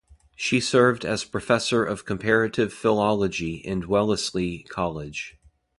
[0.35, 5.37] She served as professor of comparative philology in Wellesley College.